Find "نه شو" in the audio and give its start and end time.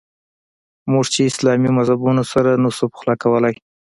2.63-2.85